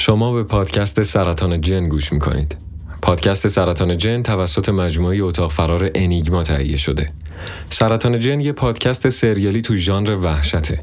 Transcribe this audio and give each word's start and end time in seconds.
شما 0.00 0.32
به 0.32 0.42
پادکست 0.42 1.02
سرطان 1.02 1.60
جن 1.60 1.88
گوش 1.88 2.12
می‌کنید. 2.12 2.56
پادکست 3.02 3.46
سرطان 3.46 3.98
جن 3.98 4.22
توسط 4.22 4.68
مجموعه 4.68 5.22
اتاق 5.22 5.50
فرار 5.50 5.90
انیگما 5.94 6.42
تهیه 6.42 6.76
شده. 6.76 7.12
سرطان 7.70 8.20
جن 8.20 8.40
یه 8.40 8.52
پادکست 8.52 9.08
سریالی 9.08 9.62
تو 9.62 9.76
ژانر 9.76 10.10
وحشته. 10.10 10.82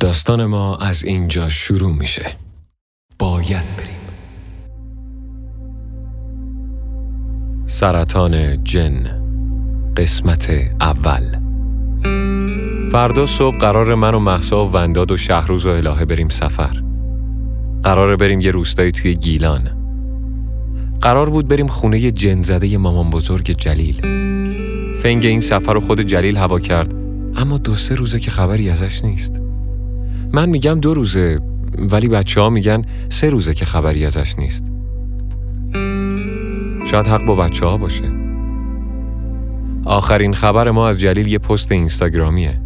داستان 0.00 0.44
ما 0.44 0.76
از 0.76 1.04
اینجا 1.04 1.48
شروع 1.48 1.92
میشه. 1.92 2.26
باید 3.18 3.76
بریم. 3.76 3.96
سرطان 7.66 8.64
جن 8.64 9.22
قسمت 9.96 10.50
اول 10.80 11.24
فردا 12.92 13.26
صبح 13.26 13.58
قرار 13.58 13.94
من 13.94 14.14
و 14.14 14.18
محسا 14.18 14.66
و 14.66 14.72
ونداد 14.72 15.10
و 15.10 15.16
شهروز 15.16 15.66
و 15.66 15.68
الهه 15.68 16.04
بریم 16.04 16.28
سفر 16.28 16.85
قراره 17.86 18.16
بریم 18.16 18.40
یه 18.40 18.50
روستایی 18.50 18.92
توی 18.92 19.14
گیلان. 19.14 19.70
قرار 21.00 21.30
بود 21.30 21.48
بریم 21.48 21.66
خونه 21.66 22.10
جن 22.10 22.42
زده 22.42 22.78
مامان 22.78 23.10
بزرگ 23.10 23.52
جلیل. 23.52 24.00
فنگ 24.94 25.26
این 25.26 25.40
سفر 25.40 25.72
رو 25.72 25.80
خود 25.80 26.00
جلیل 26.00 26.36
هوا 26.36 26.60
کرد 26.60 26.94
اما 27.36 27.58
دو 27.58 27.74
سه 27.76 27.94
روزه 27.94 28.18
که 28.18 28.30
خبری 28.30 28.70
ازش 28.70 29.04
نیست. 29.04 29.36
من 30.32 30.48
میگم 30.48 30.80
دو 30.80 30.94
روزه 30.94 31.38
ولی 31.78 32.08
بچه 32.08 32.40
ها 32.40 32.50
میگن 32.50 32.84
سه 33.08 33.30
روزه 33.30 33.54
که 33.54 33.64
خبری 33.64 34.04
ازش 34.04 34.34
نیست. 34.38 34.64
شاید 36.90 37.06
حق 37.06 37.24
با 37.24 37.34
بچه 37.34 37.66
ها 37.66 37.76
باشه. 37.76 38.12
آخرین 39.84 40.34
خبر 40.34 40.70
ما 40.70 40.88
از 40.88 41.00
جلیل 41.00 41.26
یه 41.26 41.38
پست 41.38 41.72
اینستاگرامیه. 41.72 42.65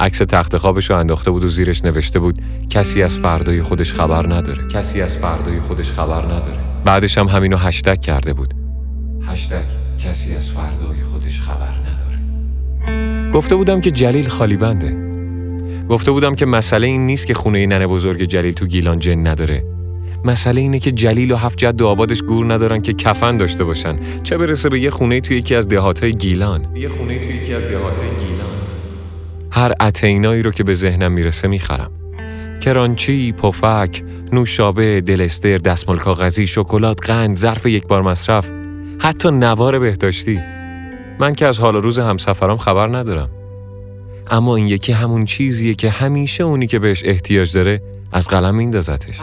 عکس 0.00 0.18
تخت 0.18 0.56
خوابش 0.56 0.90
رو 0.90 0.96
انداخته 0.96 1.30
بود 1.30 1.44
و 1.44 1.48
زیرش 1.48 1.84
نوشته 1.84 2.18
بود 2.18 2.42
کسی 2.70 3.02
از 3.02 3.18
فردای 3.18 3.62
خودش 3.62 3.92
خبر 3.92 4.34
نداره. 4.34 4.66
کسی 4.68 5.02
از 5.02 5.16
فردای 5.16 5.60
خودش 5.60 5.90
خبر 5.92 6.24
نداره. 6.24 6.58
بعدش 6.84 7.18
هم 7.18 7.28
همینو 7.28 7.56
هشتگ 7.56 8.00
کرده 8.00 8.32
بود. 8.32 8.54
هشتگ 9.26 9.54
کسی 10.04 10.34
از 10.34 10.50
فردای 10.50 11.02
خودش 11.12 11.40
خبر 11.40 11.72
نداره. 11.72 13.30
گفته 13.30 13.54
بودم 13.54 13.80
که 13.80 13.90
جلیل 13.90 14.28
خالی 14.28 14.56
بنده. 14.56 15.10
گفته 15.88 16.10
بودم 16.10 16.34
که 16.34 16.46
مسئله 16.46 16.86
این 16.86 17.06
نیست 17.06 17.26
که 17.26 17.34
خونه 17.34 17.66
ننه 17.66 17.86
بزرگ 17.86 18.22
جلیل 18.22 18.54
تو 18.54 18.66
گیلان 18.66 18.98
جن 18.98 19.26
نداره. 19.26 19.64
مسئله 20.24 20.60
اینه 20.60 20.78
که 20.78 20.92
جلیل 20.92 21.32
و 21.32 21.36
هفت 21.36 21.58
جد 21.58 21.80
و 21.80 21.86
آبادش 21.86 22.22
گور 22.22 22.54
ندارن 22.54 22.80
که 22.80 22.92
کفن 22.92 23.36
داشته 23.36 23.64
باشن. 23.64 24.22
چه 24.22 24.36
برسه 24.38 24.68
به 24.68 24.80
یه 24.80 24.90
خونه 24.90 25.20
توی 25.20 25.36
یکی 25.36 25.54
از 25.54 25.68
دهاتای 25.68 26.12
گیلان. 26.12 26.76
یه 26.76 26.88
خونه 26.88 27.18
توی 27.18 27.36
یکی 27.36 27.54
از 27.54 27.62
دهاتای 27.62 28.08
گیلان. 28.08 28.39
هر 29.52 29.72
اتینایی 29.80 30.42
رو 30.42 30.50
که 30.50 30.64
به 30.64 30.74
ذهنم 30.74 31.12
می‌رسه 31.12 31.48
می‌خرم 31.48 31.90
کرانچی، 32.60 33.32
پفک، 33.32 34.02
نوشابه، 34.32 35.00
دلستر، 35.00 35.58
دستمال 35.58 35.98
کاغذی، 35.98 36.46
شکلات، 36.46 37.10
قند، 37.10 37.36
ظرف 37.36 37.66
یک 37.66 37.86
بار 37.86 38.02
مصرف، 38.02 38.50
حتی 38.98 39.30
نوار 39.30 39.78
بهداشتی. 39.78 40.40
من 41.18 41.34
که 41.34 41.46
از 41.46 41.60
حال 41.60 41.76
روز 41.76 41.98
همسفرام 41.98 42.58
خبر 42.58 42.86
ندارم. 42.86 43.30
اما 44.30 44.56
این 44.56 44.68
یکی 44.68 44.92
همون 44.92 45.24
چیزیه 45.24 45.74
که 45.74 45.90
همیشه 45.90 46.44
اونی 46.44 46.66
که 46.66 46.78
بهش 46.78 47.02
احتیاج 47.04 47.54
داره 47.54 47.82
از 48.12 48.28
قلم 48.28 48.54
میندازتش. 48.54 49.20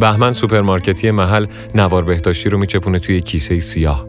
بهمن 0.00 0.32
سوپرمارکتی 0.32 1.10
محل 1.10 1.46
نوار 1.74 2.04
بهداشتی 2.04 2.48
رو 2.48 2.58
میچپونه 2.58 2.98
توی 2.98 3.20
کیسه 3.20 3.60
سیاه. 3.60 4.06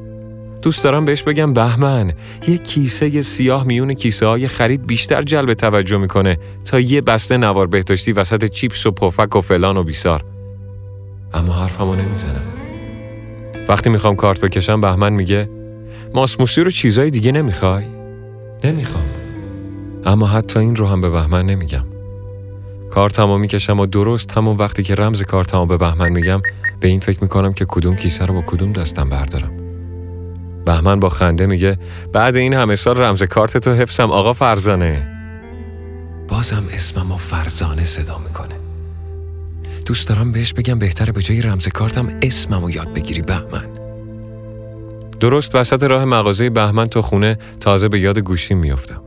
دوست 0.61 0.83
دارم 0.83 1.05
بهش 1.05 1.23
بگم 1.23 1.53
بهمن. 1.53 2.13
یه 2.47 2.57
کیسه 2.57 3.21
سیاه 3.21 3.63
میون 3.63 3.93
کیسه 3.93 4.25
های 4.25 4.47
خرید 4.47 4.87
بیشتر 4.87 5.21
جلب 5.21 5.53
توجه 5.53 5.97
می‌کنه 5.97 6.37
تا 6.65 6.79
یه 6.79 7.01
بسته 7.01 7.37
نوار 7.37 7.67
بهداشتی 7.67 8.11
وسط 8.11 8.45
چیپس 8.45 8.85
و 8.85 8.91
پفک 8.91 9.35
و 9.35 9.41
فلان 9.41 9.77
و 9.77 9.83
بیسار. 9.83 10.23
اما 11.33 11.53
حرفمو 11.53 11.95
نمی‌زنم. 11.95 12.41
وقتی 13.67 13.89
می‌خوام 13.89 14.15
کارت 14.15 14.39
بکشم 14.39 14.81
بهمن 14.81 15.13
میگه 15.13 15.49
ماسموسی 16.13 16.63
رو 16.63 16.71
چیزای 16.71 17.09
دیگه 17.09 17.31
نمی‌خوای؟ 17.31 17.85
نمی‌خوام. 18.63 19.05
اما 20.05 20.27
حتی 20.27 20.59
این 20.59 20.75
رو 20.75 20.87
هم 20.87 21.01
به 21.01 21.09
بهمن 21.09 21.45
نمیگم. 21.45 21.85
کارتمو 22.89 23.37
می‌کشم 23.37 23.79
و 23.79 23.85
درست 23.85 24.31
همون 24.31 24.57
وقتی 24.57 24.83
که 24.83 24.95
رمز 24.95 25.23
کارتمو 25.23 25.65
به 25.65 25.77
بهمن 25.77 26.09
میگم 26.09 26.41
به 26.79 26.87
این 26.87 26.99
فکر 26.99 27.17
می‌کنم 27.21 27.53
که 27.53 27.65
کدوم 27.67 27.95
کیسه 27.95 28.25
رو 28.25 28.33
با 28.33 28.41
کدوم 28.41 28.73
دستم 28.73 29.09
بردارم. 29.09 29.60
بهمن 30.65 30.99
با 30.99 31.09
خنده 31.09 31.45
میگه 31.45 31.77
بعد 32.13 32.35
این 32.35 32.53
همه 32.53 32.75
سال 32.75 32.97
رمز 32.97 33.23
کارت 33.23 33.57
تو 33.57 33.73
حفظم 33.73 34.11
آقا 34.11 34.33
فرزانه. 34.33 35.07
بازم 36.27 36.63
اسمم 36.73 37.11
و 37.11 37.17
فرزانه 37.17 37.83
صدا 37.83 38.17
می‌کنه. 38.17 38.55
دوست 39.85 40.09
دارم 40.09 40.31
بهش 40.31 40.53
بگم 40.53 40.79
بهتره 40.79 41.11
به 41.11 41.21
جای 41.21 41.41
رمز 41.41 41.67
کارتم 41.67 42.09
اسمم 42.21 42.63
و 42.63 42.69
یاد 42.69 42.93
بگیری 42.93 43.21
بهمن. 43.21 43.65
درست 45.19 45.55
وسط 45.55 45.83
راه 45.83 46.05
مغازه 46.05 46.49
بهمن 46.49 46.85
تا 46.87 47.01
خونه 47.01 47.37
تازه 47.59 47.87
به 47.87 47.99
یاد 47.99 48.19
گوشیم 48.19 48.57
میافتم. 48.57 49.01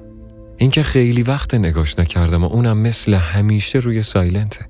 اینکه 0.57 0.83
خیلی 0.83 1.23
وقت 1.23 1.55
نگاش 1.55 1.99
نکردم 1.99 2.45
و 2.45 2.47
اونم 2.47 2.79
مثل 2.79 3.15
همیشه 3.15 3.79
روی 3.79 4.03
سایلنته. 4.03 4.67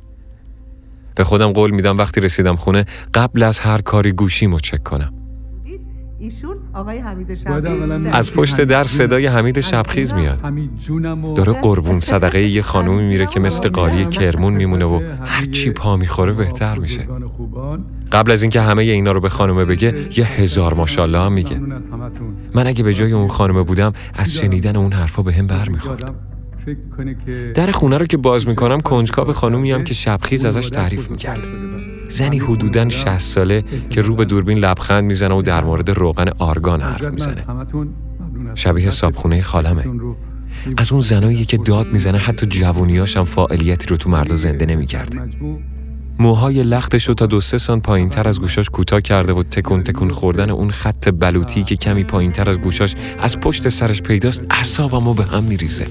به 1.15 1.25
خودم 1.25 1.53
قول 1.53 1.71
میدم 1.71 1.99
وقتی 1.99 2.21
رسیدم 2.21 2.57
خونه 2.57 2.85
قبل 3.15 3.43
از 3.43 3.61
هر 3.61 3.81
کاری 3.81 4.13
گوشیمو 4.13 4.61
چک 4.61 4.83
کنم. 4.83 5.24
ایشون 6.25 6.57
آقای 6.75 6.99
حمید 6.99 7.39
از 8.13 8.33
پشت 8.33 8.61
در 8.61 8.85
صدای 8.85 9.27
حمید 9.27 9.61
شبخیز 9.61 10.13
میاد. 10.13 10.43
داره 11.35 11.53
قربون 11.53 12.01
صدقه 12.01 12.43
یه 12.43 12.63
خانومی 12.63 13.07
میره 13.07 13.27
که 13.27 13.41
مثل 13.41 13.69
قالی 13.69 14.07
کرمون 14.07 14.53
میمونه 14.53 14.85
و 14.85 15.01
هر 15.25 15.45
چی 15.45 15.71
پا 15.71 15.97
می‌خوره 15.97 16.33
بهتر 16.33 16.79
میشه. 16.79 17.09
قبل 18.13 18.31
از 18.31 18.43
اینکه 18.43 18.61
همه 18.61 18.83
اینا 18.83 19.13
رو 19.13 19.21
به 19.21 19.29
خانومه 19.29 19.65
بگه 19.65 19.95
یه 20.17 20.25
هزار 20.25 20.75
ماشاءالله 20.75 21.19
هم 21.19 21.33
میگه. 21.33 21.61
من 22.55 22.67
اگه 22.67 22.83
به 22.83 22.95
جای 22.95 23.13
اون 23.13 23.29
خانومه 23.29 23.63
بودم 23.63 23.93
از 24.15 24.33
شنیدن 24.33 24.77
اون 24.77 24.93
حرفا 24.93 25.23
به 25.23 25.33
هم 25.33 25.47
بر 25.47 25.69
می‌خورد 25.69 26.15
در 27.55 27.71
خونه 27.71 27.99
رو 27.99 28.07
که 28.07 28.17
باز 28.17 28.49
می‌کنم 28.49 28.81
کنجکاو 28.81 29.33
خانومی 29.33 29.73
هم 29.73 29.85
که 29.85 29.95
شبخیز 29.95 30.47
ازش 30.47 30.69
تعریف 30.69 31.11
می‌کرد. 31.11 31.41
زنی 32.09 32.39
حدوداً 32.39 32.89
60 32.89 33.19
ساله 33.19 33.65
که 33.91 34.03
رو 34.03 34.17
به 34.17 34.25
دوربین 34.25 34.59
لبخند 34.59 35.05
می‌زنه 35.05 35.35
و 35.35 35.43
در 35.43 35.65
مورد 35.65 35.91
روغن 35.91 36.29
آرگان 36.39 36.81
حرف 36.81 37.05
می‌زنه. 37.05 37.45
شبیه 38.55 38.91
صابخونه 38.91 39.43
خالمه. 39.43 39.85
از 40.77 40.93
اون 40.93 41.01
زنایی 41.01 41.45
که 41.45 41.57
داد 41.57 41.87
می‌زنه 41.87 42.19
حتی 42.19 42.47
جوونیاش 42.47 43.17
هم 43.17 43.25
فعالیتی 43.25 43.87
رو 43.87 43.97
تو 43.97 44.11
مردا 44.11 44.37
زنده 44.37 44.67
نمی‌کرده. 44.67 45.21
موهای 46.19 46.63
لختش 46.63 47.09
رو 47.09 47.15
تا 47.15 47.27
دو 47.27 47.41
سه 47.41 47.59
سان 47.59 47.81
پایین 47.81 48.09
تر 48.09 48.29
از 48.29 48.41
گوشاش 48.41 48.71
کوتاه 48.71 49.01
کرده 49.01 49.33
و 49.33 49.43
تکون 49.43 49.83
تکون 49.83 50.11
خوردن 50.11 50.51
اون 50.51 50.71
خط 50.71 51.09
بلوطی 51.09 51.63
که 51.63 51.77
کمی 51.77 52.05
پایین 52.05 52.33
تر 52.33 52.51
از 52.51 52.61
گوشاش 52.61 52.95
از 53.19 53.41
پشت 53.41 53.69
سرش 53.69 54.03
پیداست 54.03 54.47
اعصابمو 54.51 55.15
به 55.15 55.25
هم 55.25 55.45
میریزه. 55.45 55.87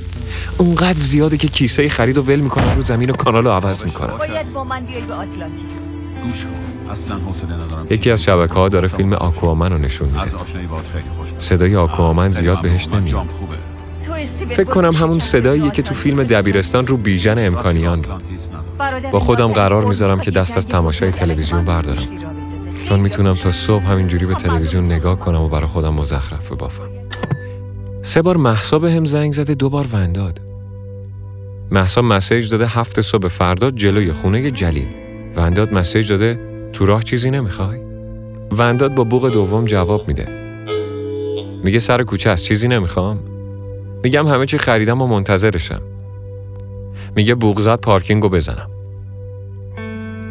اونقدر 0.57 0.99
زیاده 0.99 1.37
که 1.37 1.47
کیسه 1.47 1.89
خرید 1.89 2.17
و 2.17 2.21
ول 2.21 2.39
می‌کنم 2.39 2.75
رو 2.75 2.81
زمین 2.81 3.09
و 3.09 3.13
کانال 3.13 3.43
رو 3.43 3.51
عوض 3.51 3.83
می‌کنم 3.83 4.17
باید 4.17 4.53
با 4.53 4.63
من 4.63 4.85
بیای 4.85 5.01
به 5.01 5.13
آتلانتیکس 5.13 5.89
گوش 6.23 6.43
کن 6.43 6.91
اصلا 6.91 7.15
حوصله 7.15 7.53
ندارم. 7.53 7.87
یکی 7.89 8.11
از 8.11 8.23
شبکه 8.23 8.53
ها 8.53 8.69
داره 8.69 8.87
فیلم 8.87 9.13
آکوامن 9.13 9.71
رو 9.71 9.77
نشون 9.77 10.09
میده. 10.09 10.31
صدای 11.39 11.75
آکوامن 11.75 12.31
زیاد 12.31 12.61
بهش 12.61 12.87
نمیاد. 12.87 13.25
فکر 14.49 14.63
کنم 14.63 14.93
همون 14.93 15.19
صداییه 15.19 15.71
که 15.71 15.81
تو 15.81 15.93
فیلم. 15.93 16.23
دبیرستان 16.23 16.87
رو 16.87 16.97
بیژن 16.97 17.45
امکانیان. 17.47 18.01
بود. 18.01 18.23
با 19.11 19.19
خودم 19.19 19.47
قرار 19.47 19.85
می‌ذارم 19.85 20.19
که 20.19 20.31
دست 20.31 20.57
از 20.57 20.67
تماشای 20.67 21.11
تلویزیون 21.11 21.65
بردارم. 21.65 22.03
چون 22.83 22.99
می‌تونم 22.99 23.33
تا 23.33 23.51
صبح 23.51 23.83
همینجوری 23.83 24.25
به 24.25 24.35
تلویزیون 24.35 24.85
نگاه 24.85 25.19
کنم 25.19 25.41
و 25.41 25.49
برای 25.49 25.67
خودم 25.67 25.93
مزخرف 25.93 26.51
ببافم. 26.51 26.89
سه 28.01 28.21
بار 28.21 28.37
محسا 28.37 28.79
به 28.79 28.91
هم 28.91 29.05
زنگ 29.05 29.33
زده 29.33 29.53
دو 29.53 29.69
بار 29.69 29.87
ونداد. 29.93 30.41
محسا 31.71 32.01
مسیج 32.01 32.49
داده 32.51 32.67
هفت 32.67 33.01
صبح 33.01 33.27
فردا 33.27 33.69
جلوی 33.69 34.11
خونه 34.11 34.51
جلیل. 34.51 34.87
ونداد 35.35 35.73
مسیج 35.73 36.09
داده 36.09 36.39
تو 36.73 36.85
راه 36.85 37.03
چیزی 37.03 37.31
نمی‌خوای؟ 37.31 37.79
ونداد 38.57 38.95
با 38.95 39.03
بوق 39.03 39.29
دوم 39.29 39.65
جواب 39.65 40.07
میده. 40.07 40.27
میگه 41.63 41.79
سر 41.79 42.03
کوچه 42.03 42.29
از 42.29 42.43
چیزی 42.43 42.67
نمی‌خوام؟ 42.67 43.19
میگم 44.03 44.27
همه 44.27 44.45
چی 44.45 44.57
خریدم 44.57 45.01
و 45.01 45.07
منتظرشم. 45.07 45.81
میگه 47.15 47.35
بوغزت 47.35 47.81
پارکینگو 47.81 48.29
بزنم. 48.29 48.69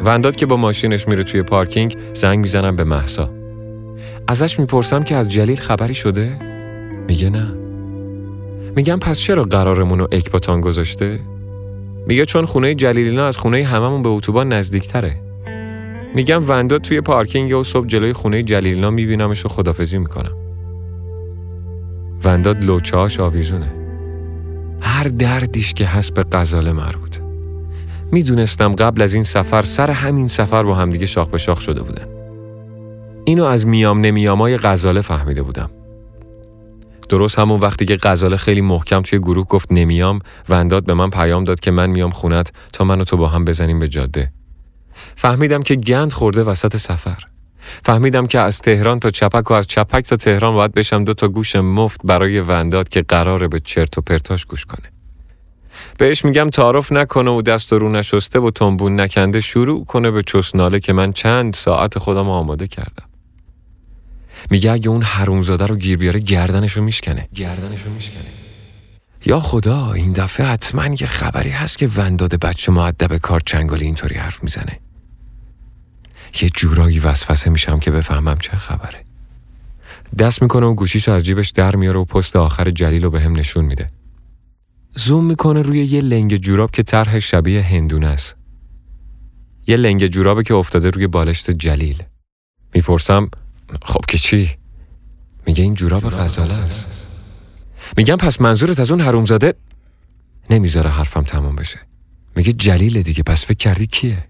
ونداد 0.05 0.35
که 0.35 0.45
با 0.45 0.57
ماشینش 0.57 1.07
میره 1.07 1.23
توی 1.23 1.43
پارکینگ 1.43 1.97
زنگ 2.13 2.39
می‌زنم 2.39 2.75
به 2.75 2.83
محسا 2.83 3.29
ازش 4.27 4.59
می‌پرسم 4.59 5.03
که 5.03 5.15
از 5.15 5.29
جلیل 5.29 5.59
خبری 5.59 5.93
شده؟ 5.93 6.39
میگه 7.07 7.29
نه. 7.29 7.47
میگم 8.75 8.99
پس 8.99 9.19
چرا 9.19 9.43
قرارمون 9.43 9.99
رو 9.99 10.07
اکباتان 10.11 10.61
گذاشته؟ 10.61 11.19
میگه 12.07 12.25
چون 12.25 12.45
خونه 12.45 12.75
جلیلینا 12.75 13.27
از 13.27 13.37
خونه 13.37 13.63
هممون 13.63 14.01
به 14.01 14.09
اتوبان 14.09 14.53
نزدیکتره. 14.53 15.21
میگم 16.15 16.49
ونداد 16.49 16.81
توی 16.81 17.01
پارکینگ 17.01 17.57
و 17.57 17.63
صبح 17.63 17.87
جلوی 17.87 18.13
خونه 18.13 18.43
جلیلینا 18.43 18.89
میبینمش 18.89 19.45
و 19.45 19.49
خدافزی 19.49 19.97
می‌کنم. 19.97 20.35
ونداد 22.23 22.63
لوچهاش 22.63 23.19
آویزونه. 23.19 23.73
هر 24.81 25.03
دردیش 25.03 25.73
که 25.73 25.85
هست 25.85 26.13
به 26.13 26.25
غزاله 26.31 26.71
مربوط 26.71 27.17
می‌دونستم 28.11 28.75
قبل 28.75 29.01
از 29.01 29.13
این 29.13 29.23
سفر 29.23 29.61
سر 29.61 29.91
همین 29.91 30.27
سفر 30.27 30.63
با 30.63 30.75
همدیگه 30.75 31.05
شاخ 31.05 31.27
به 31.27 31.37
شاخ 31.37 31.61
شده 31.61 31.83
بودن. 31.83 32.07
اینو 33.25 33.43
از 33.43 33.67
میام 33.67 34.01
نمیامای 34.01 34.57
غزاله 34.57 35.01
فهمیده 35.01 35.43
بودم. 35.43 35.69
درست 37.09 37.39
همون 37.39 37.59
وقتی 37.59 37.85
که 37.85 37.97
غزاله 38.03 38.37
خیلی 38.37 38.61
محکم 38.61 39.01
توی 39.01 39.19
گروه 39.19 39.47
گفت 39.47 39.71
نمیام 39.71 40.19
ونداد 40.49 40.85
به 40.85 40.93
من 40.93 41.09
پیام 41.09 41.43
داد 41.43 41.59
که 41.59 41.71
من 41.71 41.89
میام 41.89 42.11
خونت 42.11 42.51
تا 42.73 42.83
من 42.83 43.01
و 43.01 43.03
تو 43.03 43.17
با 43.17 43.27
هم 43.27 43.45
بزنیم 43.45 43.79
به 43.79 43.87
جاده. 43.87 44.31
فهمیدم 45.15 45.61
که 45.61 45.75
گند 45.75 46.13
خورده 46.13 46.43
وسط 46.43 46.77
سفر. 46.77 47.23
فهمیدم 47.85 48.27
که 48.27 48.39
از 48.39 48.59
تهران 48.59 48.99
تا 48.99 49.09
چپک 49.09 49.51
و 49.51 49.53
از 49.53 49.67
چپک 49.67 50.03
تا 50.03 50.15
تهران 50.15 50.53
باید 50.53 50.73
بشم 50.73 51.03
دو 51.03 51.13
تا 51.13 51.27
گوش 51.27 51.55
مفت 51.55 52.01
برای 52.03 52.39
ونداد 52.39 52.89
که 52.89 53.01
قراره 53.01 53.47
به 53.47 53.59
چرت 53.59 53.97
و 53.97 54.01
پرتاش 54.01 54.45
گوش 54.45 54.65
کنه. 54.65 54.89
بهش 55.97 56.25
میگم 56.25 56.49
تعارف 56.49 56.91
نکنه 56.91 57.31
و 57.31 57.41
دست 57.41 57.73
و 57.73 57.79
رو 57.79 57.89
نشسته 57.89 58.39
و 58.39 58.51
تنبون 58.51 58.99
نکنده 58.99 59.39
شروع 59.39 59.85
کنه 59.85 60.11
به 60.11 60.23
چسناله 60.23 60.79
که 60.79 60.93
من 60.93 61.11
چند 61.13 61.53
ساعت 61.53 61.97
خودم 61.97 62.29
آماده 62.29 62.67
کردم. 62.67 63.12
میگه 64.49 64.71
اگه 64.71 64.89
اون 64.89 65.01
حرومزاده 65.01 65.65
رو 65.65 65.75
گیر 65.75 65.97
بیاره 65.97 66.19
گردنشو 66.19 66.81
میشکنه. 66.81 67.27
گردنشو 67.35 67.89
میشکنه. 67.89 68.23
یا 69.25 69.39
خدا 69.39 69.93
این 69.93 70.11
دفعه 70.11 70.45
حتما 70.45 70.85
یه 70.85 71.07
خبری 71.07 71.49
هست 71.49 71.77
که 71.77 71.87
ونداد 71.87 72.35
بچه 72.39 72.71
معدب 72.71 73.17
کار 73.17 73.41
چنگالی 73.45 73.85
اینطوری 73.85 74.15
حرف 74.15 74.43
می‌زنه. 74.43 74.79
یه 76.41 76.49
جورایی 76.49 76.99
وسوسه 76.99 77.49
میشم 77.49 77.79
که 77.79 77.91
بفهمم 77.91 78.37
چه 78.37 78.57
خبره. 78.57 79.03
دست 80.19 80.41
می‌کنه 80.41 80.65
و 80.65 80.73
گوشیشو 80.73 81.11
از 81.11 81.23
جیبش 81.23 81.49
در 81.49 81.75
میاره 81.75 81.99
و 81.99 82.05
پست 82.05 82.35
آخر 82.35 82.69
جلیل 82.69 83.03
رو 83.03 83.09
به 83.09 83.21
هم 83.21 83.39
نشون 83.39 83.65
میده. 83.65 83.87
زوم 84.95 85.25
می‌کنه 85.25 85.61
روی 85.61 85.85
یه 85.85 86.01
لنگ 86.01 86.35
جوراب 86.35 86.71
که 86.71 86.83
طرح 86.83 87.19
شبیه 87.19 87.61
هندونه 87.61 88.07
است. 88.07 88.35
یه 89.67 89.77
لنگ 89.77 90.07
جورابه 90.07 90.43
که 90.43 90.53
افتاده 90.53 90.89
روی 90.89 91.07
بالشت 91.07 91.51
جلیل. 91.51 92.03
می‌پرسم 92.73 93.29
خب 93.81 94.01
که 94.07 94.17
چی؟ 94.17 94.49
میگه 95.47 95.63
این 95.63 95.73
جوراب 95.73 96.09
غزاله 96.09 96.53
است. 96.53 97.07
میگم 97.97 98.15
پس 98.15 98.41
منظورت 98.41 98.79
از 98.79 98.91
اون 98.91 99.01
حرومزاده 99.01 99.53
نمی‌ذاره 100.49 100.89
حرفم 100.89 101.23
تمام 101.23 101.55
بشه. 101.55 101.79
میگه 102.35 102.53
جلیل 102.53 103.01
دیگه 103.01 103.23
پس 103.23 103.45
فکر 103.45 103.57
کردی 103.57 103.87
کیه؟ 103.87 104.23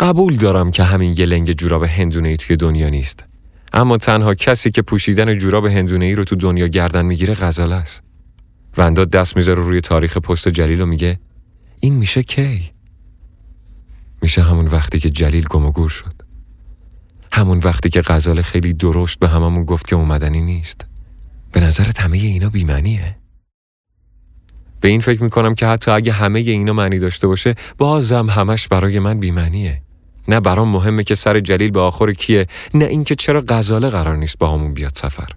قبول 0.00 0.36
دارم 0.36 0.70
که 0.70 0.82
همین 0.82 1.14
یه 1.18 1.26
لنگ 1.26 1.52
جوراب 1.52 1.84
هندونه 1.84 2.28
ای 2.28 2.36
توی 2.36 2.56
دنیا 2.56 2.88
نیست. 2.88 3.24
اما 3.72 3.98
تنها 3.98 4.34
کسی 4.34 4.70
که 4.70 4.82
پوشیدن 4.82 5.38
جوراب 5.38 5.66
هندونه 5.66 6.04
ای 6.04 6.14
رو 6.14 6.24
تو 6.24 6.36
دنیا 6.36 6.66
گردن 6.66 7.06
می‌گیره 7.06 7.34
غزاله 7.34 7.74
است. 7.74 8.02
ونداد 8.76 9.10
دست 9.10 9.36
می‌ذاره 9.36 9.62
روی 9.62 9.80
تاریخ 9.80 10.18
پست 10.18 10.48
جلیل 10.48 10.80
و 10.80 10.86
میگه 10.86 11.20
این 11.80 11.94
میشه 11.94 12.22
کی؟ 12.22 12.70
میشه 14.22 14.42
همون 14.42 14.66
وقتی 14.66 15.00
که 15.00 15.10
جلیل 15.10 15.44
گم 15.44 15.66
و 15.66 15.72
گور 15.72 15.88
شد. 15.88 16.17
همون 17.38 17.58
وقتی 17.58 17.90
که 17.90 18.00
غزاله 18.00 18.42
خیلی 18.42 18.72
درشت 18.72 19.18
به 19.18 19.28
هممون 19.28 19.64
گفت 19.64 19.86
که 19.86 19.96
اومدنی 19.96 20.40
نیست. 20.40 20.86
به 21.52 21.60
نظر 21.60 21.90
همه 21.98 22.18
اینا 22.18 22.48
بیمنیه 22.48 23.16
به 24.80 24.88
این 24.88 25.00
فکر 25.00 25.22
می‌کنم 25.22 25.54
که 25.54 25.66
حتی 25.66 25.90
اگه 25.90 26.12
همه 26.12 26.38
اینا 26.38 26.72
معنی 26.72 26.98
داشته 26.98 27.26
باشه 27.26 27.54
بازم 27.78 28.30
همش 28.30 28.68
برای 28.68 28.98
من 28.98 29.20
بیمنیه 29.20 29.82
نه 30.28 30.40
برام 30.40 30.68
مهمه 30.68 31.02
که 31.02 31.14
سر 31.14 31.40
جلیل 31.40 31.70
به 31.70 31.80
آخر 31.80 32.12
کیه 32.12 32.46
نه 32.74 32.84
اینکه 32.84 33.14
چرا 33.14 33.44
غزاله 33.48 33.88
قرار 33.88 34.16
نیست 34.16 34.38
با 34.38 34.52
همون 34.54 34.74
بیاد 34.74 34.92
سفر. 34.94 35.28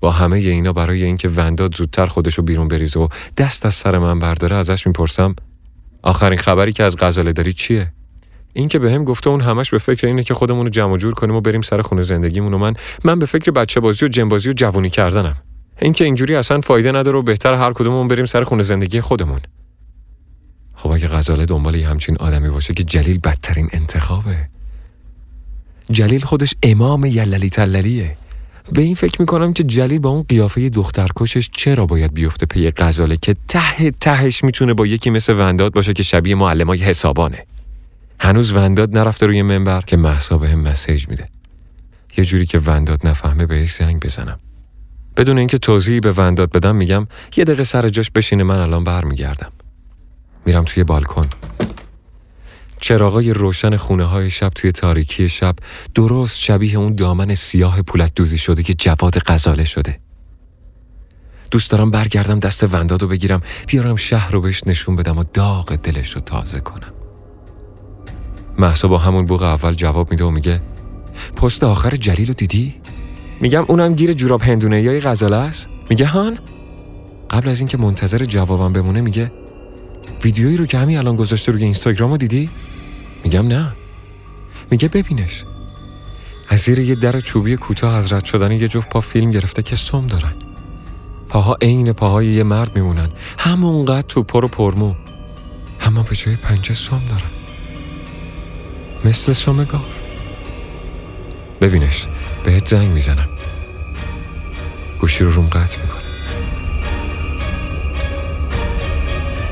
با 0.00 0.10
همه 0.10 0.36
اینا 0.36 0.72
برای 0.72 1.04
اینکه 1.04 1.28
ونداد 1.28 1.74
زودتر 1.74 2.06
خودشو 2.06 2.42
بیرون 2.42 2.68
بریزه 2.68 3.00
و 3.00 3.08
دست 3.36 3.66
از 3.66 3.74
سر 3.74 3.98
من 3.98 4.18
برداره 4.18 4.56
ازش 4.56 4.86
می‌پرسم 4.86 5.34
آخرین 6.02 6.38
خبری 6.38 6.72
که 6.72 6.84
از 6.84 6.96
غزاله 6.96 7.32
داری 7.32 7.52
چیه؟ 7.52 7.92
این 8.58 8.68
که 8.68 8.78
بهم 8.78 9.04
گفته 9.04 9.30
اون 9.30 9.40
همش 9.40 9.70
به 9.70 9.78
فکر 9.78 10.06
اینه 10.06 10.22
که 10.22 10.34
خودمون 10.34 10.66
رو 10.66 10.70
جمع 10.70 10.96
جور 10.96 11.14
کنیم 11.14 11.34
و 11.34 11.40
بریم 11.40 11.62
سر 11.62 11.82
خونه 11.82 12.02
زندگیمون. 12.02 12.54
و 12.54 12.58
من 12.58 12.74
من 13.04 13.18
به 13.18 13.26
فکر 13.26 13.50
بچه 13.50 13.80
بازی 13.80 14.04
و 14.04 14.08
جنبازی 14.08 14.48
و 14.50 14.52
جوونی 14.52 14.90
کردنم. 14.90 15.34
این 15.82 15.92
که 15.92 16.04
اینجوری 16.04 16.34
اصلا 16.34 16.60
فایده 16.60 16.92
نداره 16.92 17.18
و 17.18 17.22
بهتر 17.22 17.54
هر 17.54 17.72
کدوممون 17.72 18.08
بریم 18.08 18.26
سر 18.26 18.44
خونه 18.44 18.62
زندگی 18.62 19.00
خودمون. 19.00 19.40
خب 20.74 20.90
اگه 20.90 21.08
غزاله 21.08 21.46
دنبال 21.46 21.74
یه 21.74 21.88
همچین 21.88 22.16
آدمی 22.16 22.48
باشه 22.48 22.74
که 22.74 22.84
جلیل 22.84 23.18
بدترین 23.18 23.68
انتخابه. 23.72 24.36
جلیل 25.90 26.20
خودش 26.20 26.54
امام 26.62 27.04
یللی 27.04 27.50
تللیه. 27.50 28.16
به 28.72 28.82
این 28.82 28.94
فکر 28.94 29.20
می‌کنم 29.20 29.52
که 29.52 29.62
جلیل 29.62 29.98
با 29.98 30.10
اون 30.10 30.22
قیافه 30.28 30.68
دخترکشش 30.68 31.50
چرا 31.52 31.86
باید 31.86 32.14
بیفته 32.14 32.46
پی 32.46 32.70
غزاله 32.70 33.16
که 33.16 33.36
ته 33.48 33.90
تهش 33.90 34.44
می‌تونه 34.44 34.74
با 34.74 34.86
یکی 34.86 35.10
مثل 35.10 35.40
ونداد 35.40 35.72
باشه 35.72 35.92
که 35.92 36.02
شبیه 36.02 36.34
معلمای 36.34 36.78
حسابانه. 36.78 37.44
هنوز 38.20 38.52
ونداد 38.52 38.98
نرفته 38.98 39.26
روی 39.26 39.42
منبر 39.42 39.80
که 39.80 39.96
محسا 39.96 40.38
به 40.38 40.54
مسیج 40.54 41.08
میده. 41.08 41.28
یه 42.16 42.24
جوری 42.24 42.46
که 42.46 42.58
ونداد 42.58 43.06
نفهمه 43.06 43.46
بهش 43.46 43.74
زنگ 43.74 44.00
بزنم. 44.00 44.40
بدون 45.16 45.38
اینکه 45.38 45.58
توضیحی 45.58 46.00
به 46.00 46.12
ونداد 46.12 46.52
بدم 46.52 46.76
میگم 46.76 47.06
یه 47.36 47.44
دقیقه 47.44 47.64
سر 47.64 47.88
جاش 47.88 48.10
بشینه 48.10 48.44
من 48.44 48.58
الان 48.58 48.84
برمیگردم. 48.84 49.52
میرم 50.46 50.64
توی 50.64 50.84
بالکن. 50.84 51.26
چراغای 52.80 53.32
روشن 53.32 53.76
خونه 53.76 54.04
های 54.04 54.30
شب 54.30 54.48
توی 54.48 54.72
تاریکی 54.72 55.28
شب 55.28 55.56
درست 55.94 56.38
شبیه 56.38 56.78
اون 56.78 56.94
دامن 56.94 57.34
سیاه 57.34 57.82
پولک 57.82 58.12
دوزی 58.14 58.38
شده 58.38 58.62
که 58.62 58.74
جواد 58.74 59.18
غزاله 59.18 59.64
شده. 59.64 60.00
دوست 61.50 61.70
دارم 61.70 61.90
برگردم 61.90 62.38
دست 62.40 62.74
ونداد 62.74 63.02
رو 63.02 63.08
بگیرم 63.08 63.42
بیارم 63.66 63.96
شهر 63.96 64.30
رو 64.30 64.40
بهش 64.40 64.62
نشون 64.66 64.96
بدم 64.96 65.18
و 65.18 65.24
داغ 65.32 65.76
دلش 65.76 66.10
رو 66.10 66.20
تازه 66.20 66.60
کنم. 66.60 66.97
محسا 68.58 68.88
با 68.88 68.98
همون 68.98 69.26
بوق 69.26 69.42
اول 69.42 69.74
جواب 69.74 70.10
میده 70.10 70.24
و 70.24 70.30
میگه 70.30 70.60
پست 71.36 71.64
آخر 71.64 71.90
جلیل 71.90 72.28
رو 72.28 72.34
دیدی؟ 72.34 72.74
میگم 73.40 73.64
اونم 73.68 73.94
گیر 73.94 74.12
جوراب 74.12 74.42
هندونه 74.42 74.82
یا 74.82 75.10
غزاله 75.10 75.36
است؟ 75.36 75.68
میگه 75.90 76.06
هان؟ 76.06 76.38
قبل 77.30 77.48
از 77.48 77.60
اینکه 77.60 77.78
منتظر 77.78 78.24
جوابم 78.24 78.72
بمونه 78.72 79.00
میگه 79.00 79.32
ویدیویی 80.24 80.56
رو 80.56 80.66
که 80.66 80.78
همین 80.78 80.98
الان 80.98 81.16
گذاشته 81.16 81.52
روی 81.52 81.64
اینستاگرام 81.64 82.10
رو 82.10 82.16
دیدی؟ 82.16 82.50
میگم 83.24 83.48
نه 83.48 83.72
میگه 84.70 84.88
ببینش 84.88 85.44
از 86.48 86.60
زیر 86.60 86.78
یه 86.78 86.94
در 86.94 87.20
چوبی 87.20 87.56
کوتاه 87.56 87.94
از 87.94 88.12
رد 88.12 88.24
شدن 88.24 88.52
یه 88.52 88.68
جفت 88.68 88.88
پا 88.88 89.00
فیلم 89.00 89.30
گرفته 89.30 89.62
که 89.62 89.76
سم 89.76 90.06
دارن 90.06 90.32
پاها 91.28 91.56
عین 91.60 91.92
پاهای 91.92 92.26
یه 92.26 92.42
مرد 92.42 92.74
میمونن 92.74 93.08
همونقدر 93.38 94.06
تو 94.06 94.22
پر 94.22 94.44
و 94.44 94.48
پرمو 94.48 94.94
اما 95.80 96.02
به 96.02 96.16
جای 96.16 96.36
پنجه 96.36 96.74
سم 96.74 97.02
دارن 97.08 97.37
مثل 99.04 99.32
سم 99.32 99.64
گاو 99.64 99.80
ببینش 101.60 102.06
بهت 102.44 102.68
زنگ 102.68 102.88
می‌زنم. 102.88 103.28
گوشی 104.98 105.24
رو 105.24 105.30
روم 105.30 105.46
قطع 105.46 105.80
می‌کنه 105.80 106.02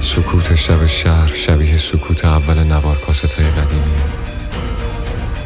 سکوت 0.00 0.54
شب 0.54 0.86
شهر 0.86 1.34
شبیه 1.34 1.76
سکوت 1.76 2.24
اول 2.24 2.58
نوار 2.58 2.96
کاست 2.96 3.40
های 3.40 3.50
قدیمی. 3.50 3.94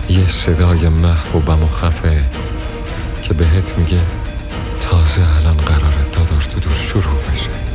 یه 0.09 0.29
صدای 0.29 0.89
محو 0.89 1.39
و 1.39 1.41
بم 1.41 1.63
و 1.63 1.69
خفه 1.69 2.25
که 3.23 3.35
بهت 3.35 3.79
میگه 3.79 4.01
تازه 4.81 5.37
الان 5.37 5.57
قراره 5.57 6.05
دادار 6.13 6.43
تو 6.43 6.61
دور 6.61 6.75
شروع 6.75 7.23
بشه. 7.33 7.70